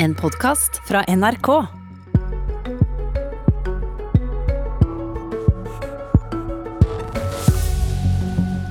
[0.00, 1.48] En podkast fra NRK.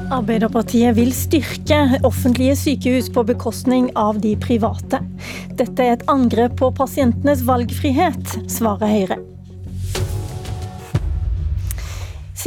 [0.08, 5.04] Arbeiderpartiet vil styrke offentlige sykehus på bekostning av de private.
[5.60, 9.37] Dette er et angrep på pasientenes valgfrihet, svarer Høyre.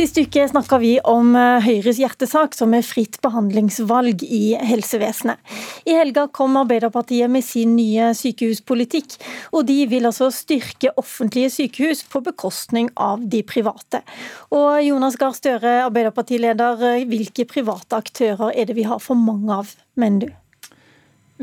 [0.00, 5.36] Sist uke snakka vi om eh, Høyres hjertesak, som er fritt behandlingsvalg i helsevesenet.
[5.84, 9.18] I helga kom Arbeiderpartiet med sin nye sykehuspolitikk,
[9.52, 14.00] og de vil altså styrke offentlige sykehus på bekostning av de private.
[14.56, 19.52] Og Jonas Gahr Støre, Arbeiderpartileder, eh, hvilke private aktører er det vi har for mange
[19.52, 20.38] av, mener du?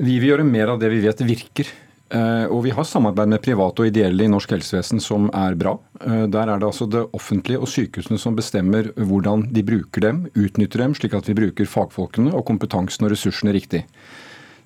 [0.02, 1.78] Vi vil gjøre mer av det vi vet virker.
[2.08, 5.74] Eh, og vi har samarbeid med private og ideelle i norsk helsevesen som er bra.
[6.00, 10.24] Eh, der er det altså det offentlige og sykehusene som bestemmer hvordan de bruker dem,
[10.32, 13.84] utnytter dem, slik at vi bruker fagfolkene og kompetansen og ressursene riktig.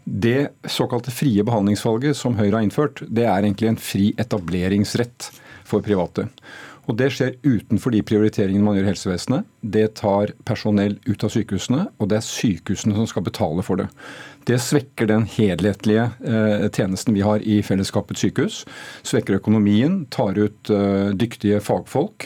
[0.05, 5.29] Det såkalte frie behandlingsvalget som Høyre har innført, det er egentlig en fri etableringsrett
[5.65, 6.27] for private.
[6.89, 9.49] Og Det skjer utenfor de prioriteringene man gjør i helsevesenet.
[9.61, 13.87] Det tar personell ut av sykehusene, og det er sykehusene som skal betale for det.
[14.45, 18.63] Det svekker den helhetlige eh, tjenesten vi har i fellesskapets sykehus.
[19.05, 22.25] Svekker økonomien, tar ut eh, dyktige fagfolk.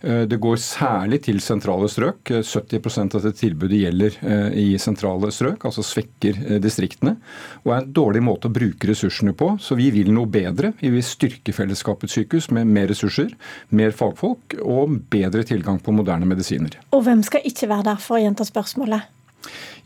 [0.00, 2.30] Eh, det går særlig til sentrale strøk.
[2.46, 4.20] 70% av det tilbudet gjelder
[4.54, 7.16] i sentrale strøk, altså svekker distriktene.
[7.64, 9.56] Og er en dårlig måte å bruke ressursene på.
[9.62, 10.72] Så vi vil noe bedre.
[10.78, 13.34] Vi vil styrke fellesskapets sykehus med mer ressurser,
[13.74, 16.78] mer fagfolk og bedre tilgang på moderne medisiner.
[16.94, 19.15] Og hvem skal ikke være der, for å gjenta spørsmålet?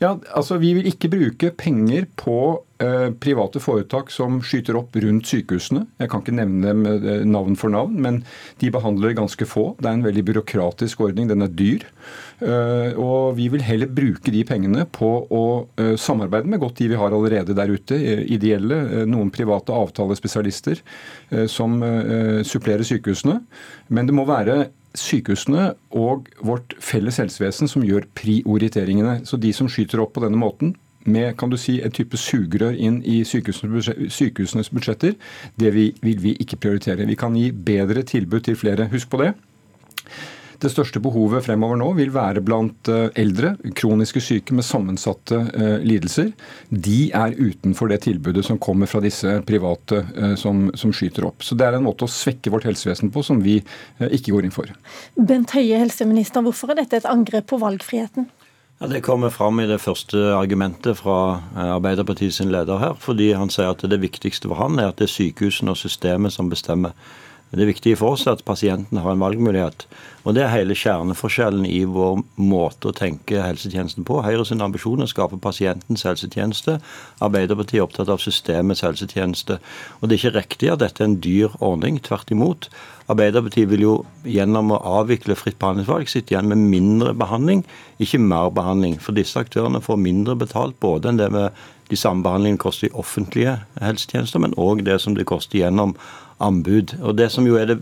[0.00, 2.34] Ja, altså Vi vil ikke bruke penger på
[2.80, 5.82] eh, private foretak som skyter opp rundt sykehusene.
[6.00, 8.22] Jeg kan ikke nevne dem eh, navn for navn, men
[8.62, 9.74] de behandler ganske få.
[9.76, 11.84] Det er en veldig byråkratisk ordning, den er dyr.
[12.40, 15.44] Eh, og vi vil heller bruke de pengene på å
[16.00, 18.00] samarbeide med godt de vi har allerede der ute.
[18.32, 20.80] Ideelle, noen private avtalespesialister
[21.50, 21.76] som
[22.46, 23.40] supplerer sykehusene.
[23.92, 29.20] Men det må være sykehusene og vårt felles helsevesen som gjør prioriteringene.
[29.24, 30.74] Så de som skyter opp på denne måten,
[31.08, 35.14] med kan du si, en type sugerør inn i sykehusenes budsjetter,
[35.56, 37.08] det vil vi ikke prioritere.
[37.08, 38.90] Vi kan gi bedre tilbud til flere.
[38.92, 39.32] Husk på det.
[40.60, 45.76] Det største behovet fremover nå vil være blant eh, eldre, kroniske syke med sammensatte eh,
[45.80, 46.34] lidelser.
[46.68, 51.40] De er utenfor det tilbudet som kommer fra disse private eh, som, som skyter opp.
[51.46, 53.56] Så Det er en måte å svekke vårt helsevesen på som vi
[54.10, 54.68] ikke går inn for.
[55.16, 58.28] Bent Høie, helseminister, hvorfor er dette et angrep på valgfriheten?
[58.80, 63.00] Ja, Det kommer fram i det første argumentet fra Arbeiderpartiets leder her.
[63.00, 66.36] Fordi han sier at det viktigste for han er at det er sykehusene og systemet
[66.36, 66.96] som bestemmer.
[67.50, 69.86] Det er viktig for oss at pasienten har en valgmulighet.
[70.22, 74.20] Og Det er hele kjerneforskjellen i vår måte å tenke helsetjenesten på.
[74.22, 76.78] Høyre sin ambisjon er å skape pasientens helsetjeneste.
[77.18, 79.58] Arbeiderpartiet er opptatt av systemets helsetjeneste.
[79.98, 81.98] Og Det er ikke riktig at dette er en dyr ordning.
[81.98, 82.70] Tvert imot.
[83.10, 87.64] Arbeiderpartiet vil jo gjennom å avvikle fritt behandlingsvalg sitte igjen med mindre behandling,
[87.98, 89.00] ikke mer behandling.
[89.02, 91.50] For disse aktørene får mindre betalt både enn det med
[91.90, 95.96] de samme behandlingene koster i offentlige helsetjenester, men òg det som det koster gjennom
[96.40, 96.96] anbud.
[97.00, 97.78] Og Det som jo er det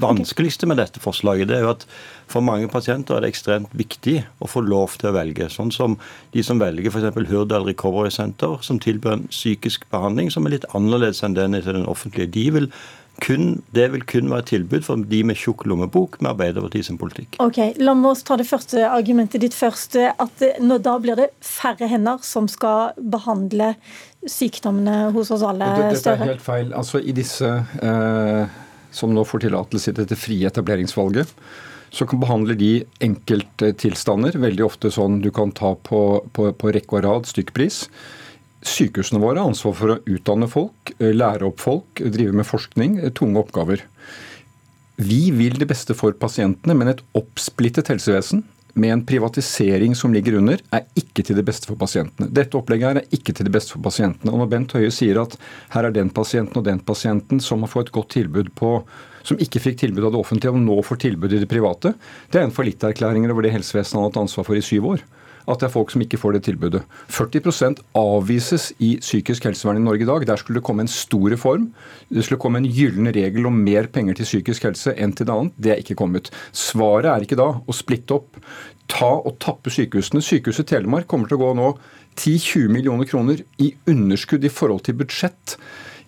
[0.00, 1.86] vanskeligste med dette forslaget, det er jo at
[2.26, 5.48] for mange pasienter er det ekstremt viktig å få lov til å velge.
[5.52, 5.96] Sånn som
[6.34, 7.30] de som velger f.eks.
[7.30, 11.62] Hurdal Recovery Center, som tilbyr en psykisk behandling som er litt annerledes enn den i
[11.64, 12.32] den offentlige.
[12.34, 12.70] De vil
[13.22, 16.98] kun, det vil kun være et tilbud for de med tjukk lommebok med Arbeiderpartiet sin
[17.00, 17.38] politikk.
[17.42, 19.96] Ok, La oss ta det første argumentet ditt først.
[19.96, 23.74] at nå, Da blir det færre hender som skal behandle
[24.26, 25.64] sykdommene hos oss alle?
[25.76, 26.72] Det, dette er helt feil.
[26.74, 28.58] Altså I disse eh,
[28.90, 31.32] som nå får tillatelse til dette frie etableringsvalget,
[31.94, 34.36] så kan behandle de enkelttilstander.
[34.42, 36.02] Veldig ofte sånn du kan ta på,
[36.36, 37.86] på, på rekke og rad stykkpris.
[38.64, 42.98] Sykehusene våre har ansvar for å utdanne folk, eh, lære opp folk, drive med forskning.
[43.04, 43.82] Eh, tunge oppgaver.
[44.96, 48.44] Vi vil det beste for pasientene, men et oppsplittet helsevesen
[48.76, 52.28] med en privatisering som ligger under, er ikke til det beste for pasientene.
[52.32, 54.32] Dette opplegget her er ikke til det beste for pasientene.
[54.32, 55.36] Og Når Bent Høie sier at
[55.72, 58.82] her er den pasienten og den pasienten som har fått et godt tilbud på
[59.26, 61.94] som ikke fikk tilbud av det offentlige, og nå får tilbud i det private,
[62.30, 65.02] det er en fallitterklæring over det helsevesenet han har hatt ansvar for i syv år
[65.46, 66.82] at det er folk som ikke får det tilbudet.
[67.12, 70.26] 40% avvises i psykisk helsevern i Norge i dag.
[70.26, 71.68] Der skulle det komme en stor reform.
[72.10, 75.36] Det skulle komme en gyllen regel om mer penger til psykisk helse enn til det
[75.36, 75.58] annet.
[75.58, 76.32] Det er ikke kommet.
[76.56, 78.40] Svaret er ikke da å splitte opp,
[78.90, 80.22] ta og tappe sykehusene.
[80.22, 81.72] Sykehuset Telemark kommer til å gå nå
[82.16, 85.58] 10-20 millioner kroner i underskudd i forhold til budsjett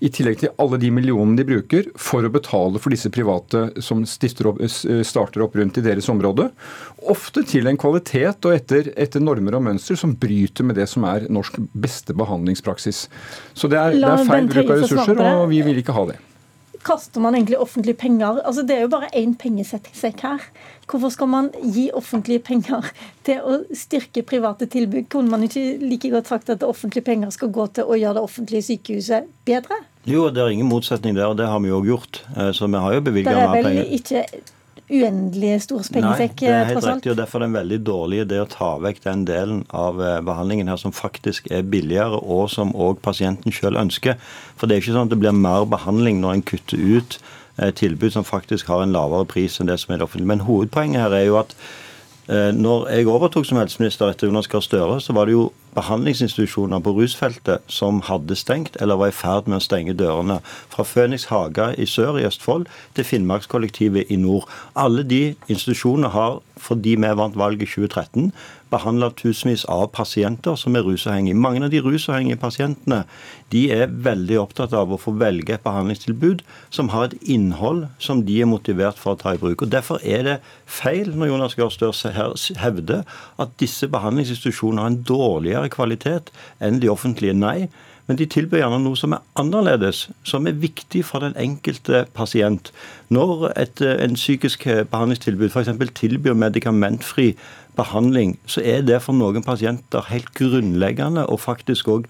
[0.04, 4.04] i tillegg til alle de millionene de bruker for å betale for disse private som
[4.06, 4.62] opp,
[5.06, 6.50] starter opp rundt i deres område.
[7.10, 11.06] Ofte til en kvalitet og etter, etter normer og mønster som bryter med det som
[11.08, 13.06] er norsk beste behandlingspraksis.
[13.54, 16.22] Så det er, det er feil bruk av ressurser, og vi vil ikke ha det
[16.88, 18.40] kaster man egentlig offentlige penger?
[18.44, 20.48] Altså Det er jo bare én pengesekk her.
[20.88, 22.88] Hvorfor skal man gi offentlige penger
[23.28, 25.08] til å styrke private tilbud?
[25.12, 28.24] Kunne man ikke like godt sagt at offentlige penger skal gå til å gjøre det
[28.24, 29.82] offentlige sykehuset bedre?
[30.08, 32.22] Jo, det er ingen motsetning der, og det har vi jo gjort.
[32.36, 33.68] Eh, så vi har jo bevilga mer penger.
[33.68, 34.57] Det er vel ikke
[34.88, 38.20] uendelig stor pengesekk, Nei, det er helt riktig, og derfor er det en veldig dårlig
[38.24, 42.48] idé å ta vekk den delen av eh, behandlingen her som faktisk er billigere, og
[42.52, 44.16] som òg pasienten selv ønsker.
[44.56, 47.18] For det er ikke sånn at det blir mer behandling når en kutter ut
[47.58, 50.32] eh, tilbud som faktisk har en lavere pris enn det som er det offentlige.
[50.32, 51.52] Men hovedpoenget her er jo at
[52.32, 56.82] eh, når jeg overtok som helseminister etter Jonas Gahr Støre, så var det jo behandlingsinstitusjoner
[56.84, 60.40] på rusfeltet som hadde stengt eller var i ferd med å stenge dørene.
[60.72, 64.48] Fra Føniks Haga i sør i Østfold til Finnmarkskollektivet i nord.
[64.76, 68.32] Alle de institusjonene har, fordi vi vant valget i 2013,
[68.72, 71.38] behandla tusenvis av pasienter som er rusavhengige.
[71.38, 73.02] Mange av de rusavhengige pasientene
[73.52, 76.42] de er veldig opptatt av å få velge et behandlingstilbud
[76.74, 79.64] som har et innhold som de er motivert for å ta i bruk.
[79.64, 80.36] Og Derfor er det
[80.66, 83.04] feil når Jonas Gahr Støre hevder
[83.40, 86.30] at disse behandlingsinstitusjonene har en dårligere kvalitet
[86.62, 87.34] enn de offentlige.
[87.34, 87.68] Nei.
[88.08, 92.70] Men de tilbyr gjerne noe som er annerledes, som er viktig for den enkelte pasient.
[93.12, 95.74] Når et, en psykisk behandlingstilbud f.eks.
[95.98, 97.34] tilbyr medikamentfri
[97.76, 102.08] behandling, så er det for noen pasienter helt grunnleggende og faktisk òg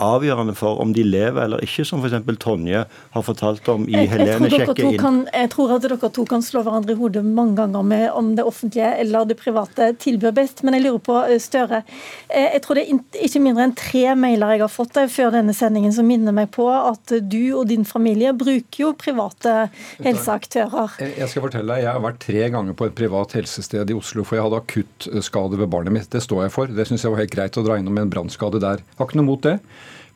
[0.00, 2.18] avgjørende for om de lever eller ikke, som f.eks.
[2.40, 4.98] Tonje har fortalt om i Helene sjekker inn.
[5.00, 8.32] Kan, jeg tror at dere to kan slå hverandre i hodet mange ganger med om
[8.38, 11.82] det offentlige eller det private tilbyr best, men jeg lurer på, eh, Støre.
[12.28, 15.54] Eh, jeg tror det er ikke mindre enn tre mailer jeg har fått før denne
[15.56, 19.68] sendingen som minner meg på at du og din familie bruker jo private
[20.04, 20.96] helseaktører.
[21.00, 24.24] Jeg skal fortelle deg, jeg har vært tre ganger på et privat helsested i Oslo,
[24.26, 26.10] for jeg hadde akuttskade ved barnet mitt.
[26.12, 26.74] Det står jeg for.
[26.80, 28.84] Det syns jeg var helt greit å dra innom en brannskade der.
[28.98, 29.58] Har ikke noe mot det.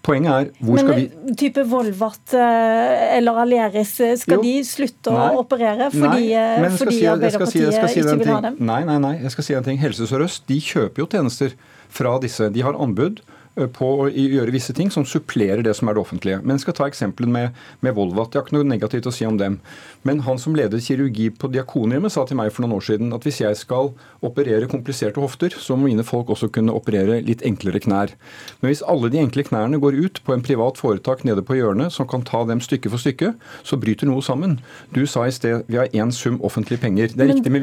[0.04, 4.42] Poenget er hvor Men, skal vi type Volvat eh, eller Aleris, eh, skal jo.
[4.44, 5.28] de slutte nei.
[5.32, 8.58] å operere fordi, nei, eh, fordi si, Arbeiderpartiet si, si ikke vil ha dem?
[8.68, 9.14] Nei, nei, nei.
[9.22, 9.80] Jeg skal si en ting.
[9.80, 11.56] Helse Sør-Øst de kjøper jo tjenester
[11.94, 12.50] fra disse.
[12.52, 13.22] De har anbud.
[13.54, 16.40] Eh, på å gjøre visse ting som supplerer det som er det offentlige.
[16.42, 18.34] Men jeg skal ta eksempelet med, med Volvat.
[18.34, 19.60] Jeg har ikke noe negativt å si om dem.
[20.02, 23.26] Men han som ledet kirurgi på Diakonhjemmet, sa til meg for noen år siden at
[23.26, 23.92] hvis jeg skal
[24.26, 28.16] operere kompliserte hofter, så må mine folk også kunne operere litt enklere knær.
[28.58, 31.94] Men hvis alle de enkle knærne går ut på en privat foretak nede på hjørnet
[31.94, 34.58] som kan ta dem stykke for stykke, så bryter noe sammen.
[34.96, 37.14] Du sa i sted vi har én sum offentlige penger.
[37.14, 37.62] Det er men, riktig, men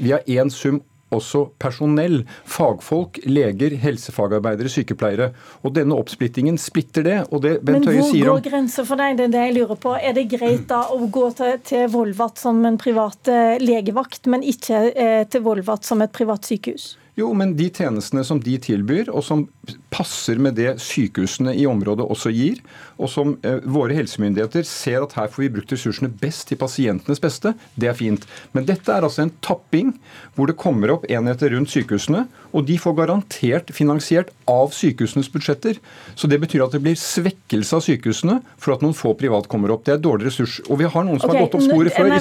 [0.00, 0.80] vi har én sum
[1.14, 2.22] også personell.
[2.48, 5.30] Fagfolk, leger, helsefagarbeidere, sykepleiere.
[5.64, 7.18] Og denne oppsplittingen splitter det.
[7.30, 9.18] og det Bent Men hvor går grensa for deg?
[9.18, 9.96] Det er det jeg lurer på.
[9.96, 14.44] Er det greit da å gå til, til Volvat som en privat eh, legevakt, men
[14.46, 16.96] ikke eh, til Volvat som et privat sykehus?
[17.18, 19.48] Jo, men de tjenestene som de tilbyr, og som
[19.92, 22.60] passer med det sykehusene i området også gir,
[22.98, 27.22] og som eh, våre helsemyndigheter ser at her får vi brukt ressursene best til pasientenes
[27.22, 28.26] beste, det er fint.
[28.56, 29.94] Men dette er altså en tapping
[30.36, 35.78] hvor det kommer opp enheter rundt sykehusene, og de får garantert finansiert av sykehusenes budsjetter.
[36.18, 39.74] Så det betyr at det blir svekkelse av sykehusene for at noen få privat kommer
[39.74, 39.84] opp.
[39.86, 40.58] Det er dårlig ressurs.
[40.68, 42.14] Og vi har noen som okay, har gått opp sporet før.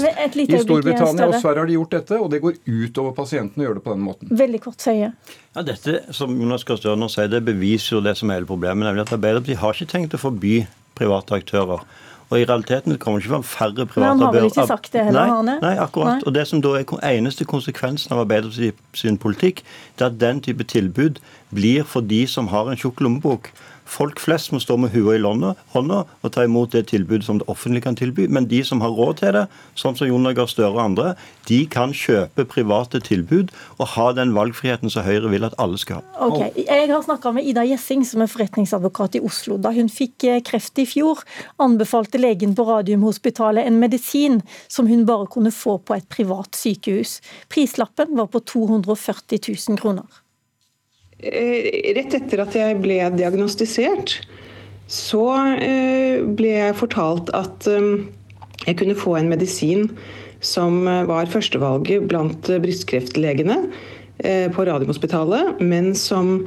[0.44, 3.80] I Storbritannia og Sverige har de gjort dette, og det går utover pasientene å gjøre
[3.80, 4.34] det på den måten.
[4.44, 5.14] Veldig kort søye.
[5.58, 8.86] Ja, Dette som Jonas Gahr Støre sier, det beviser jo det som er hele problemet.
[8.86, 11.82] nemlig at Arbeiderpartiet har ikke tenkt å forby private aktører.
[12.30, 14.92] Og i realiteten kommer det ikke fram færre private Men han har vel ikke sagt
[14.94, 16.20] det heller, nei, nei, akkurat.
[16.20, 16.28] Nei.
[16.28, 19.64] Og det som da er eneste konsekvensen av Arbeiderpartiet sin politikk,
[19.98, 21.18] det er at den type tilbud
[21.50, 23.50] blir for de som har en tjukk lommebok.
[23.88, 27.48] Folk flest må stå med huet i hånda og ta imot det tilbudet som det
[27.48, 28.28] offentlige kan tilby.
[28.28, 29.46] Men de som har råd til det,
[29.80, 31.14] sånn som Jonas Gahr Støre og andre,
[31.48, 36.02] de kan kjøpe private tilbud og ha den valgfriheten som Høyre vil at alle skal
[36.02, 36.28] ha.
[36.28, 39.58] Ok, Jeg har snakka med Ida Gjessing, som er forretningsadvokat i Oslo.
[39.62, 41.24] Da hun fikk eh, kreft i fjor,
[41.64, 47.20] anbefalte legen på Radiumhospitalet en medisin som hun bare kunne få på et privat sykehus.
[47.54, 50.27] Prislappen var på 240 000 kroner.
[51.18, 54.20] Eh, rett etter at jeg ble diagnostisert,
[54.88, 55.26] så
[55.58, 58.06] eh, ble jeg fortalt at eh,
[58.68, 59.90] jeg kunne få en medisin
[60.46, 63.56] som var førstevalget blant brystkreftlegene
[64.54, 66.44] på Radiumhospitalet, men som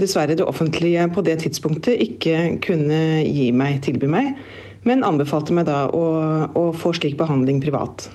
[0.00, 4.32] dessverre det offentlige på det tidspunktet ikke kunne gi meg, tilby meg.
[4.88, 6.04] Men anbefalte meg da å,
[6.56, 8.08] å få slik behandling privat.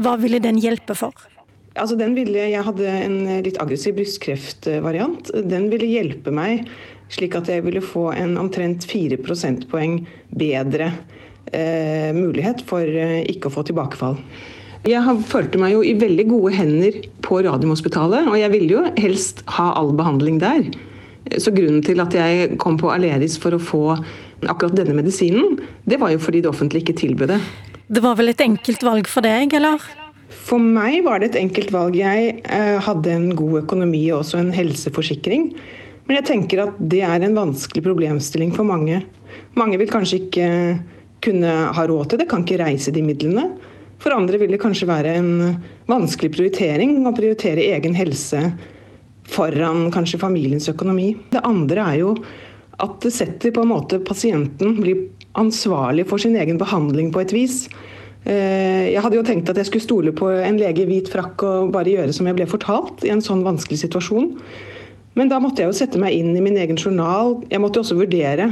[0.00, 1.28] Hva ville den hjelpe for?
[1.76, 5.32] Altså den ville, jeg hadde en litt aggressiv brystkreftvariant.
[5.44, 6.66] Den ville hjelpe meg
[7.12, 10.00] slik at jeg ville få en omtrent 4 prosentpoeng
[10.36, 10.90] bedre
[11.52, 14.18] eh, mulighet for eh, ikke å få tilbakefall.
[14.86, 19.42] Jeg følte meg jo i veldig gode hender på Radiumhospitalet, og jeg ville jo helst
[19.56, 20.68] ha all behandling der.
[21.42, 23.82] Så grunnen til at jeg kom på Aleris for å få
[24.46, 25.58] akkurat denne medisinen,
[25.90, 27.40] det var jo fordi det offentlige ikke tilbød det.
[27.86, 29.82] Det var vel et enkelt valg for deg, eller?
[30.46, 31.96] For meg var det et enkelt valg.
[31.98, 35.48] Jeg eh, hadde en god økonomi og også en helseforsikring.
[36.06, 39.00] Men jeg tenker at det er en vanskelig problemstilling for mange.
[39.58, 40.50] Mange vil kanskje ikke
[41.26, 43.48] kunne ha råd til det, kan ikke reise de midlene.
[43.98, 45.30] For andre vil det kanskje være en
[45.90, 48.44] vanskelig prioritering å prioritere egen helse
[49.26, 51.14] foran kanskje familiens økonomi.
[51.32, 52.12] Det andre er jo
[52.84, 55.08] at det setter på en måte pasienten blir
[55.40, 57.64] ansvarlig for sin egen behandling på et vis.
[58.26, 61.44] Eh, jeg hadde jo tenkt at jeg skulle stole på en lege i hvit frakk
[61.46, 64.32] og bare gjøre som jeg ble fortalt i en sånn vanskelig situasjon.
[65.16, 67.38] Men da måtte jeg jo sette meg inn i min egen journal.
[67.52, 68.50] Jeg måtte også vurdere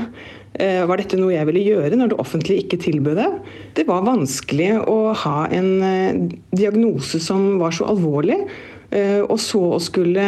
[0.54, 3.32] eh, var dette noe jeg ville gjøre når det offentlige ikke tilbød det.
[3.80, 6.22] Det var vanskelig å ha en eh,
[6.54, 8.40] diagnose som var så alvorlig,
[8.94, 10.22] og så å skulle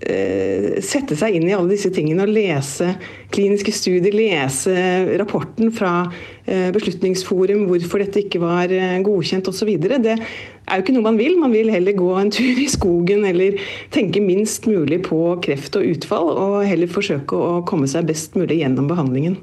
[0.00, 2.94] sette seg inn i alle disse tingene og lese
[3.34, 4.72] kliniske studier, lese
[5.20, 6.06] rapporten fra
[6.48, 8.72] Beslutningsforum, hvorfor dette ikke var
[9.04, 9.74] godkjent osv.
[9.76, 11.36] Det er jo ikke noe man vil.
[11.36, 13.60] Man vil heller gå en tur i skogen eller
[13.92, 18.62] tenke minst mulig på kreft og utfall, og heller forsøke å komme seg best mulig
[18.62, 19.36] gjennom behandlingen.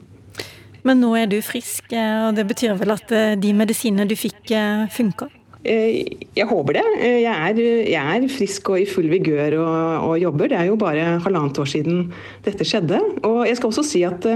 [0.88, 4.54] Men nå er du frisk, og det betyr vel at eh, de medisinene du fikk,
[4.94, 5.28] funka?
[5.28, 6.86] Eh, jeg håper det.
[7.02, 7.60] Jeg er,
[7.90, 10.52] jeg er, frisk og i full vigør og, og, jobber.
[10.52, 12.06] Det er jo bare halvannet år siden
[12.46, 13.02] dette skjedde.
[13.28, 14.30] Og jeg skal også si at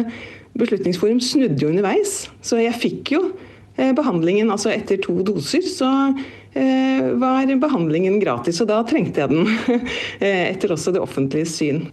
[0.59, 3.21] Beslutningsforum snudde jo underveis, så jeg fikk jo
[3.95, 5.63] behandlingen altså etter to doser.
[5.63, 5.87] Så
[6.53, 9.47] Eh, var behandlingen gratis, og da trengte jeg den.
[10.21, 11.85] Eh, etter også det offentlige syn.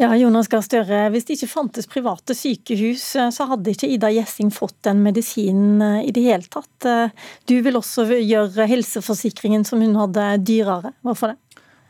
[0.00, 4.08] Ja, Jonas Gahr Støre, Hvis det ikke fantes private sykehus, eh, så hadde ikke Ida
[4.14, 7.12] Gjessing fått den medisinen i det hele tatt.
[7.44, 10.94] Du vil også gjøre helseforsikringen som hun hadde, dyrere.
[11.04, 11.38] Hvorfor det?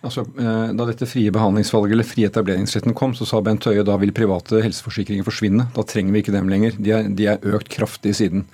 [0.00, 3.98] Altså, eh, da dette frie behandlingsvalget eller frie etableringsretten kom, så sa Bent Høie da
[4.00, 5.66] vil private helseforsikringer forsvinne.
[5.76, 6.78] Da trenger vi ikke dem lenger.
[6.80, 8.46] De er, de er økt kraftig siden.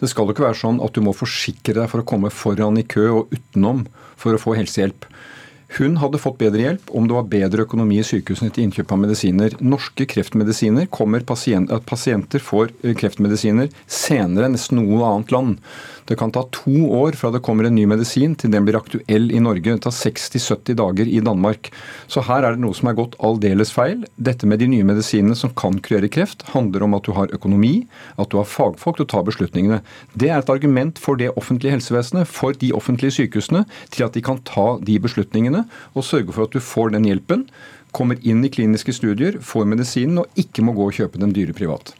[0.00, 2.80] Det skal jo ikke være sånn at du må forsikre deg for å komme foran
[2.80, 3.84] i kø og utenom
[4.16, 5.04] for å få helsehjelp.
[5.74, 9.00] Hun hadde fått bedre hjelp om det var bedre økonomi i sykehusene til innkjøp av
[9.02, 9.56] medisiner.
[9.58, 15.58] Norske kreftmedisiner kommer pasient, at pasienter får eh, kreftmedisiner senere enn nesten noe annet land.
[16.04, 19.30] Det kan ta to år fra det kommer en ny medisin til den blir aktuell
[19.32, 19.64] i Norge.
[19.72, 21.70] Det tar 60-70 dager i Danmark.
[22.12, 24.04] Så her er det noe som er gått aldeles feil.
[24.14, 27.86] Dette med de nye medisinene som kan kurere kreft, handler om at du har økonomi,
[28.20, 29.80] at du har fagfolk til å ta beslutningene.
[30.12, 34.22] Det er et argument for det offentlige helsevesenet, for de offentlige sykehusene, til at de
[34.24, 35.63] kan ta de beslutningene
[35.94, 37.48] og sørge for at du får den hjelpen
[37.94, 41.54] kommer inn i kliniske studier, får medisinen og ikke må gå og kjøpe den dyre
[41.56, 41.94] privat.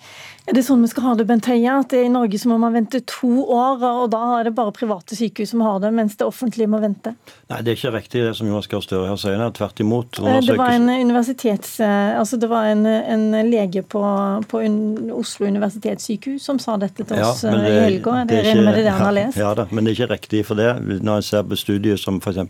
[0.44, 1.72] Er det sånn vi skal ha det, Bent Høie?
[1.72, 5.16] At i Norge så må man vente to år, og da er det bare private
[5.16, 7.14] sykehus som har det, mens det offentlige må vente?
[7.48, 9.40] Nei, det er ikke riktig det som Jonas Gahr Støre her sier.
[9.56, 10.20] Tvert imot.
[10.20, 11.78] Eh, det var en universitets...
[11.80, 14.02] Eh, altså det var en, en lege på,
[14.50, 14.60] på
[15.16, 18.18] Oslo universitetssykehus som sa dette til oss ja, eh, det, i helga.
[18.28, 19.40] Det, det ikke, med det han har lest?
[19.40, 20.68] Ja, da, men det er ikke riktig for det.
[21.00, 22.42] Når en ser på studier som f.eks.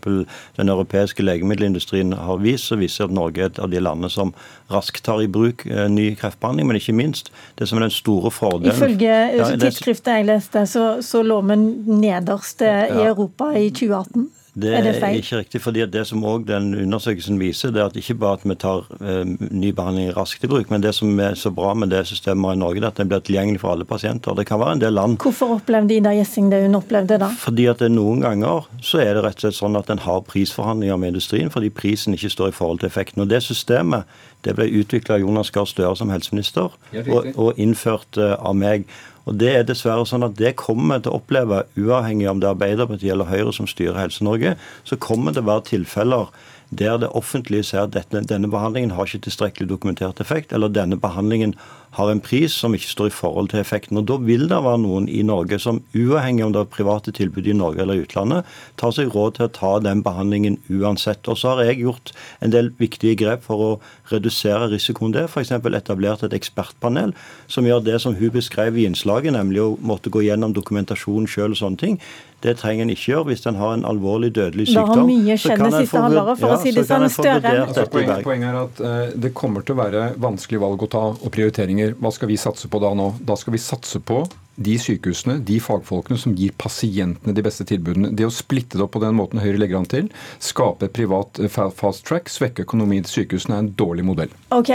[0.59, 4.35] den europeiske legemiddelindustrien har vist, så viser at Norge er et av de landene som
[4.67, 8.73] raskt tar i bruk ny kreftbehandling, men ikke minst det som er den store fordelen
[8.73, 14.27] Ifølge ja, tidsskriftet jeg leste, så, så lå vi nederst eh, i Europa i 2018.
[14.55, 15.17] Det er, det feil?
[15.19, 15.61] ikke riktig.
[15.61, 18.85] fordi Det som også den undersøkelsen viser, det er at ikke bare at vi tar
[19.01, 22.55] eh, ny behandling raskt i bruk, men det som er så bra med det systemet
[22.55, 24.35] i Norge, er at det blir tilgjengelig for alle pasienter.
[24.35, 27.29] Det kan være en del land Hvorfor opplevde Ida Gjessing det hun opplevde da?
[27.39, 30.23] Fordi at det Noen ganger så er det rett og slett sånn at en har
[30.27, 33.25] prisforhandlinger med industrien fordi prisen ikke står i forhold til effekten.
[33.25, 34.07] Og Det systemet
[34.45, 38.85] det ble utvikla av Jonas Gahr Støre som helseminister og, og innført uh, av meg.
[39.25, 42.49] Og Det er dessverre sånn at det kommer vi til å oppleve, uavhengig om det
[42.49, 44.53] er Arbeiderpartiet eller Høyre som styrer Helse-Norge,
[44.85, 46.29] så kommer det å være tilfeller
[46.69, 50.97] der det offentlige ser at dette, denne behandlingen har ikke tilstrekkelig dokumentert effekt, eller denne
[50.97, 51.53] behandlingen
[51.95, 53.99] har en pris som ikke står i forhold til effekten.
[53.99, 57.47] Og Da vil det være noen i Norge som, uavhengig om det er private tilbud
[57.47, 58.45] i Norge eller utlandet,
[58.77, 61.27] tar seg råd til å ta den behandlingen uansett.
[61.31, 62.11] Og så har jeg gjort
[62.41, 63.71] en del viktige grep for å
[64.11, 65.29] redusere risikoen der.
[65.31, 65.51] F.eks.
[65.55, 67.15] etablert et ekspertpanel
[67.47, 71.55] som gjør det som hun beskrev i innslaget, nemlig å måtte gå gjennom dokumentasjon sjøl
[71.55, 71.99] og sånne ting.
[72.45, 74.89] Det trenger en ikke gjøre hvis en har en alvorlig dødelig sykdom.
[74.91, 77.05] Det har mye skjedd det siste halvåret, for ja, å si det sånn.
[77.15, 77.53] Støre.
[77.63, 81.03] Altså, poenget, poenget er at uh, det kommer til å være vanskelige valg å ta
[81.13, 81.84] og prioriteringer.
[81.93, 83.11] Hva skal vi satse på da nå?
[83.21, 84.23] Da skal vi satse på
[84.55, 88.13] de sykehusene, de fagfolkene som gir pasientene de beste tilbudene.
[88.15, 90.07] Det å splitte det opp på den måten Høyre legger an til,
[90.43, 94.31] skape privat eh, fast track, svekke økonomien til sykehusene, er en dårlig modell.
[94.55, 94.71] Ok,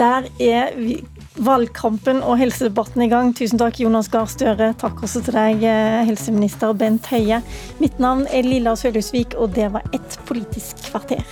[0.00, 0.76] der er
[1.40, 3.32] valgkampen og helsedebatten i gang.
[3.36, 4.72] Tusen takk, Jonas Gahr Støre.
[4.80, 7.40] Takk også til deg, eh, helseminister Bent Høie.
[7.80, 11.24] Mitt navn er Lilla Sølhusvik, og det var ett Politisk kvarter.